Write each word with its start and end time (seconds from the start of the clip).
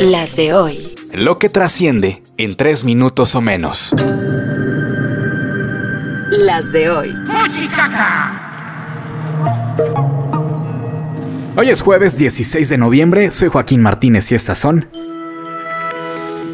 Las 0.00 0.36
de 0.36 0.54
hoy. 0.54 0.94
Lo 1.12 1.38
que 1.38 1.48
trasciende 1.48 2.22
en 2.36 2.54
tres 2.54 2.84
minutos 2.84 3.34
o 3.34 3.40
menos. 3.40 3.94
Las 6.30 6.72
de 6.72 6.90
hoy. 6.90 7.14
Hoy 11.56 11.70
es 11.70 11.82
jueves 11.82 12.16
16 12.16 12.68
de 12.68 12.78
noviembre, 12.78 13.30
soy 13.30 13.48
Joaquín 13.48 13.82
Martínez 13.82 14.30
y 14.32 14.34
estas 14.34 14.58
son... 14.58 14.88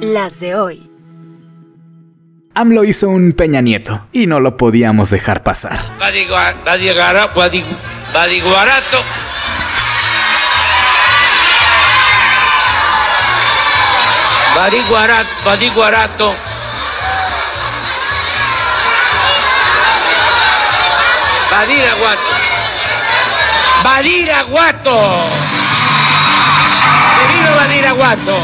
Las 0.00 0.40
de 0.40 0.54
hoy. 0.54 0.90
AMLO 2.54 2.84
hizo 2.84 3.08
un 3.08 3.32
Peña 3.32 3.60
Nieto 3.60 4.06
y 4.12 4.26
no 4.26 4.40
lo 4.40 4.56
podíamos 4.56 5.10
dejar 5.10 5.42
pasar. 5.42 5.78
Badiguarato. 8.12 8.98
Badiguarato. 14.60 15.26
Badiguarato. 15.42 16.36
Badiraguato. 21.50 22.20
Badiraguato. 23.82 24.96
Que 27.16 27.32
vino 27.32 27.50
Badiraguato. 27.56 28.36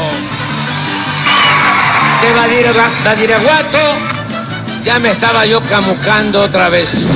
De 2.21 2.33
Badira- 2.33 2.89
Badiraguato. 3.03 3.79
Ya 4.83 4.97
me 4.99 5.11
estaba 5.11 5.45
yo 5.45 5.61
camucando 5.63 6.41
otra 6.41 6.69
vez. 6.69 7.07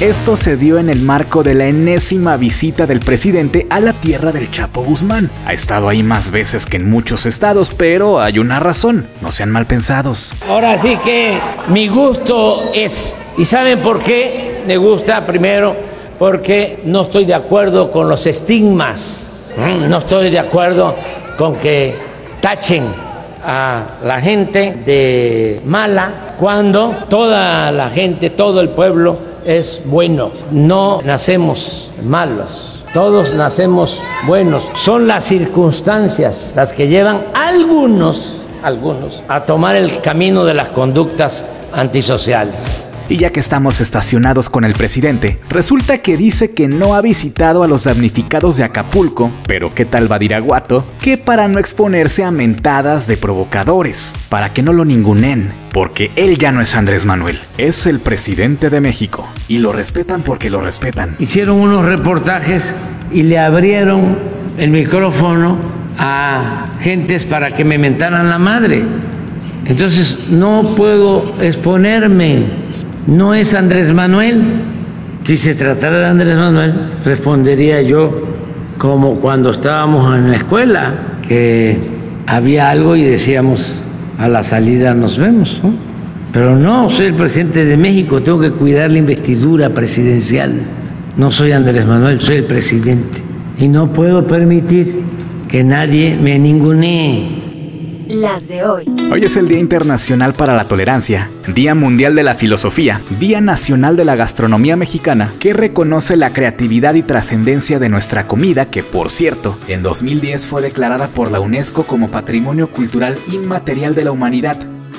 Esto 0.00 0.34
se 0.34 0.56
dio 0.56 0.78
en 0.78 0.88
el 0.88 1.02
marco 1.02 1.42
de 1.42 1.52
la 1.52 1.66
enésima 1.66 2.38
visita 2.38 2.86
del 2.86 3.00
presidente 3.00 3.66
a 3.68 3.80
la 3.80 3.92
tierra 3.92 4.32
del 4.32 4.50
Chapo 4.50 4.82
Guzmán. 4.82 5.30
Ha 5.44 5.52
estado 5.52 5.90
ahí 5.90 6.02
más 6.02 6.30
veces 6.30 6.64
que 6.64 6.78
en 6.78 6.88
muchos 6.88 7.26
estados, 7.26 7.70
pero 7.76 8.18
hay 8.18 8.38
una 8.38 8.60
razón, 8.60 9.06
no 9.20 9.30
sean 9.30 9.50
mal 9.50 9.66
pensados. 9.66 10.32
Ahora 10.48 10.78
sí 10.78 10.96
que 11.04 11.38
mi 11.68 11.88
gusto 11.88 12.70
es, 12.72 13.14
¿y 13.36 13.44
saben 13.44 13.80
por 13.80 14.02
qué 14.02 14.62
me 14.66 14.78
gusta? 14.78 15.26
Primero, 15.26 15.76
porque 16.18 16.80
no 16.86 17.02
estoy 17.02 17.26
de 17.26 17.34
acuerdo 17.34 17.90
con 17.90 18.08
los 18.08 18.26
estigmas, 18.26 19.52
¿m? 19.54 19.86
no 19.86 19.98
estoy 19.98 20.30
de 20.30 20.38
acuerdo 20.38 20.96
con 21.36 21.56
que 21.56 21.94
tachen 22.40 22.84
a 23.44 23.98
la 24.02 24.18
gente 24.18 24.78
de 24.82 25.60
mala 25.66 26.36
cuando 26.38 26.96
toda 27.10 27.70
la 27.70 27.90
gente, 27.90 28.30
todo 28.30 28.62
el 28.62 28.70
pueblo 28.70 29.29
es 29.44 29.82
bueno. 29.84 30.30
No 30.50 31.00
nacemos 31.04 31.90
malos. 32.04 32.84
Todos 32.92 33.34
nacemos 33.34 34.02
buenos. 34.26 34.68
Son 34.74 35.06
las 35.06 35.24
circunstancias 35.24 36.52
las 36.56 36.72
que 36.72 36.88
llevan 36.88 37.24
a 37.34 37.48
algunos, 37.48 38.42
algunos, 38.62 39.22
a 39.28 39.44
tomar 39.44 39.76
el 39.76 40.00
camino 40.00 40.44
de 40.44 40.54
las 40.54 40.70
conductas 40.70 41.44
antisociales. 41.72 42.80
Y 43.10 43.16
ya 43.16 43.30
que 43.30 43.40
estamos 43.40 43.80
estacionados 43.80 44.48
con 44.48 44.64
el 44.64 44.72
presidente, 44.72 45.40
resulta 45.48 45.98
que 45.98 46.16
dice 46.16 46.54
que 46.54 46.68
no 46.68 46.94
ha 46.94 47.00
visitado 47.00 47.64
a 47.64 47.66
los 47.66 47.82
damnificados 47.82 48.56
de 48.56 48.62
Acapulco, 48.62 49.32
pero 49.48 49.74
¿qué 49.74 49.84
tal 49.84 50.06
Badiraguato? 50.06 50.84
Que 51.02 51.18
para 51.18 51.48
no 51.48 51.58
exponerse 51.58 52.22
a 52.22 52.30
mentadas 52.30 53.08
de 53.08 53.16
provocadores, 53.16 54.14
para 54.28 54.52
que 54.52 54.62
no 54.62 54.72
lo 54.72 54.84
ningunen, 54.84 55.50
porque 55.72 56.10
él 56.16 56.38
ya 56.38 56.52
no 56.52 56.60
es 56.60 56.74
Andrés 56.74 57.06
Manuel, 57.06 57.38
es 57.58 57.86
el 57.86 58.00
presidente 58.00 58.70
de 58.70 58.80
México, 58.80 59.28
y 59.48 59.58
lo 59.58 59.72
respetan 59.72 60.22
porque 60.22 60.50
lo 60.50 60.60
respetan. 60.60 61.16
Hicieron 61.18 61.60
unos 61.60 61.84
reportajes 61.84 62.74
y 63.12 63.22
le 63.22 63.38
abrieron 63.38 64.18
el 64.58 64.70
micrófono 64.70 65.56
a 65.98 66.66
gentes 66.80 67.24
para 67.24 67.54
que 67.54 67.64
me 67.64 67.78
mentaran 67.78 68.28
la 68.28 68.38
madre. 68.38 68.82
Entonces 69.66 70.18
no 70.30 70.74
puedo 70.76 71.34
exponerme. 71.40 72.44
No 73.06 73.34
es 73.34 73.54
Andrés 73.54 73.92
Manuel. 73.92 74.42
Si 75.24 75.36
se 75.36 75.54
tratara 75.54 75.98
de 75.98 76.06
Andrés 76.06 76.36
Manuel, 76.36 76.74
respondería 77.04 77.82
yo 77.82 78.28
como 78.78 79.16
cuando 79.16 79.50
estábamos 79.50 80.16
en 80.16 80.30
la 80.30 80.38
escuela, 80.38 80.94
que 81.28 81.78
había 82.26 82.70
algo 82.70 82.96
y 82.96 83.02
decíamos 83.02 83.72
a 84.20 84.28
la 84.28 84.42
salida 84.42 84.94
nos 84.94 85.16
vemos. 85.18 85.60
¿no? 85.64 85.72
Pero 86.30 86.54
no, 86.54 86.90
soy 86.90 87.06
el 87.06 87.14
presidente 87.14 87.64
de 87.64 87.76
México, 87.76 88.22
tengo 88.22 88.38
que 88.38 88.52
cuidar 88.52 88.90
la 88.90 88.98
investidura 88.98 89.70
presidencial. 89.70 90.60
No 91.16 91.30
soy 91.30 91.52
Andrés 91.52 91.86
Manuel, 91.86 92.20
soy 92.20 92.36
el 92.36 92.44
presidente. 92.44 93.22
Y 93.58 93.66
no 93.68 93.90
puedo 93.92 94.26
permitir 94.26 95.00
que 95.48 95.64
nadie 95.64 96.18
me 96.20 96.38
ningunee. 96.38 97.39
Las 98.12 98.48
de 98.48 98.64
hoy. 98.64 98.86
Hoy 99.12 99.24
es 99.24 99.36
el 99.36 99.46
Día 99.46 99.60
Internacional 99.60 100.34
para 100.34 100.56
la 100.56 100.64
Tolerancia, 100.64 101.30
Día 101.46 101.76
Mundial 101.76 102.16
de 102.16 102.24
la 102.24 102.34
Filosofía, 102.34 103.00
Día 103.20 103.40
Nacional 103.40 103.96
de 103.96 104.04
la 104.04 104.16
Gastronomía 104.16 104.74
Mexicana, 104.74 105.30
que 105.38 105.52
reconoce 105.52 106.16
la 106.16 106.32
creatividad 106.32 106.94
y 106.94 107.04
trascendencia 107.04 107.78
de 107.78 107.88
nuestra 107.88 108.24
comida, 108.24 108.66
que 108.66 108.82
por 108.82 109.10
cierto, 109.10 109.56
en 109.68 109.84
2010 109.84 110.44
fue 110.48 110.60
declarada 110.60 111.06
por 111.06 111.30
la 111.30 111.38
UNESCO 111.38 111.84
como 111.84 112.10
Patrimonio 112.10 112.72
Cultural 112.72 113.16
Inmaterial 113.32 113.94
de 113.94 114.02
la 114.02 114.10
Humanidad. 114.10 114.56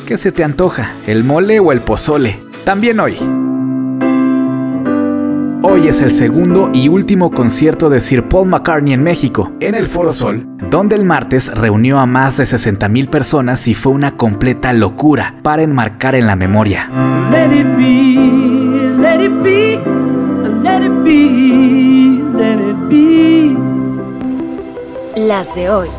¿Qué 0.07 0.17
se 0.17 0.31
te 0.31 0.45
antoja? 0.45 0.93
¿El 1.05 1.25
mole 1.25 1.59
o 1.59 1.73
el 1.73 1.81
pozole? 1.81 2.39
También 2.63 3.01
hoy. 3.01 3.17
Hoy 5.63 5.87
es 5.87 6.01
el 6.01 6.11
segundo 6.11 6.71
y 6.73 6.87
último 6.87 7.29
concierto 7.29 7.89
de 7.89 8.01
Sir 8.01 8.23
Paul 8.23 8.47
McCartney 8.47 8.93
en 8.93 9.03
México, 9.03 9.51
en 9.59 9.75
el 9.75 9.85
Foro 9.85 10.11
Sol, 10.11 10.47
donde 10.71 10.95
el 10.95 11.05
martes 11.05 11.55
reunió 11.55 11.99
a 11.99 12.07
más 12.07 12.37
de 12.37 12.45
60.000 12.45 13.09
personas 13.09 13.67
y 13.67 13.75
fue 13.75 13.91
una 13.91 14.17
completa 14.17 14.73
locura 14.73 15.35
para 15.43 15.61
enmarcar 15.61 16.15
en 16.15 16.25
la 16.25 16.35
memoria. 16.35 16.89
Let 17.29 17.53
it 17.55 17.67
be, 17.77 18.95
let 18.99 19.23
it 19.23 19.43
be, 19.43 19.79
let 20.63 20.83
it 20.83 21.03
be, 21.03 22.23
let 22.35 22.59
it 22.59 22.75
be. 22.89 23.55
Las 25.15 25.53
de 25.53 25.69
hoy. 25.69 25.89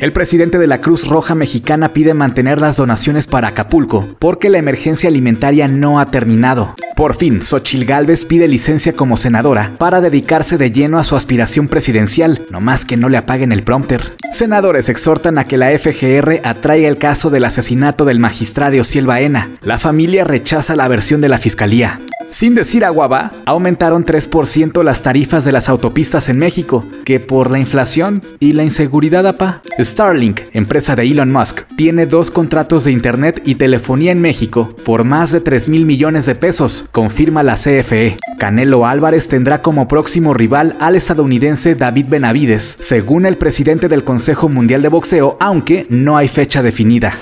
El 0.00 0.12
presidente 0.12 0.56
de 0.56 0.66
la 0.66 0.80
Cruz 0.80 1.06
Roja 1.06 1.34
Mexicana 1.34 1.90
pide 1.90 2.14
mantener 2.14 2.58
las 2.58 2.78
donaciones 2.78 3.26
para 3.26 3.48
Acapulco 3.48 4.08
porque 4.18 4.48
la 4.48 4.56
emergencia 4.56 5.10
alimentaria 5.10 5.68
no 5.68 6.00
ha 6.00 6.06
terminado. 6.06 6.74
Por 6.96 7.14
fin, 7.14 7.42
Xochil 7.42 7.84
Gálvez 7.84 8.24
pide 8.24 8.48
licencia 8.48 8.94
como 8.94 9.18
senadora 9.18 9.72
para 9.76 10.00
dedicarse 10.00 10.56
de 10.56 10.70
lleno 10.70 10.98
a 10.98 11.04
su 11.04 11.16
aspiración 11.16 11.68
presidencial, 11.68 12.40
no 12.50 12.62
más 12.62 12.86
que 12.86 12.96
no 12.96 13.10
le 13.10 13.18
apaguen 13.18 13.52
el 13.52 13.62
prompter. 13.62 14.16
Senadores 14.32 14.88
exhortan 14.88 15.36
a 15.36 15.44
que 15.44 15.58
la 15.58 15.70
FGR 15.78 16.40
atraiga 16.44 16.88
el 16.88 16.96
caso 16.96 17.28
del 17.28 17.44
asesinato 17.44 18.06
del 18.06 18.20
magistrado 18.20 18.80
Ociel 18.80 19.06
Baena. 19.06 19.50
La 19.60 19.78
familia 19.78 20.24
rechaza 20.24 20.76
la 20.76 20.88
versión 20.88 21.20
de 21.20 21.28
la 21.28 21.38
fiscalía. 21.38 22.00
Sin 22.30 22.54
decir 22.54 22.84
agua 22.84 23.08
va, 23.08 23.32
aumentaron 23.44 24.04
3% 24.04 24.84
las 24.84 25.02
tarifas 25.02 25.44
de 25.44 25.50
las 25.50 25.68
autopistas 25.68 26.28
en 26.28 26.38
México, 26.38 26.84
que 27.04 27.18
por 27.18 27.50
la 27.50 27.58
inflación 27.58 28.22
y 28.38 28.52
la 28.52 28.62
inseguridad 28.62 29.26
apa. 29.26 29.62
Starlink, 29.90 30.42
empresa 30.52 30.94
de 30.94 31.02
Elon 31.02 31.32
Musk, 31.32 31.62
tiene 31.76 32.06
dos 32.06 32.30
contratos 32.30 32.84
de 32.84 32.92
internet 32.92 33.42
y 33.44 33.56
telefonía 33.56 34.12
en 34.12 34.20
México 34.20 34.68
por 34.84 35.02
más 35.02 35.32
de 35.32 35.40
3 35.40 35.68
mil 35.68 35.84
millones 35.84 36.26
de 36.26 36.36
pesos, 36.36 36.84
confirma 36.92 37.42
la 37.42 37.56
CFE. 37.56 38.16
Canelo 38.38 38.86
Álvarez 38.86 39.28
tendrá 39.28 39.62
como 39.62 39.88
próximo 39.88 40.32
rival 40.32 40.76
al 40.78 40.94
estadounidense 40.94 41.74
David 41.74 42.06
Benavides, 42.08 42.78
según 42.80 43.26
el 43.26 43.36
presidente 43.36 43.88
del 43.88 44.04
Consejo 44.04 44.48
Mundial 44.48 44.80
de 44.82 44.88
Boxeo, 44.88 45.36
aunque 45.40 45.86
no 45.90 46.16
hay 46.16 46.28
fecha 46.28 46.62
definida. 46.62 47.12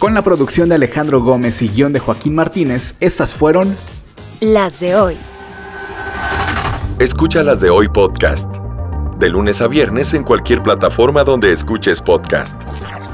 Con 0.00 0.14
la 0.14 0.22
producción 0.22 0.68
de 0.68 0.74
Alejandro 0.74 1.22
Gómez 1.22 1.62
y 1.62 1.68
guion 1.68 1.92
de 1.92 2.00
Joaquín 2.00 2.34
Martínez, 2.34 2.96
estas 2.98 3.34
fueron 3.34 3.76
Las 4.40 4.80
de 4.80 4.96
hoy. 4.96 5.16
Escucha 6.98 7.42
las 7.44 7.60
de 7.60 7.70
hoy 7.70 7.88
podcast. 7.88 8.59
De 9.20 9.28
lunes 9.28 9.60
a 9.60 9.68
viernes 9.68 10.14
en 10.14 10.24
cualquier 10.24 10.62
plataforma 10.62 11.24
donde 11.24 11.52
escuches 11.52 12.00
podcast. 12.00 12.54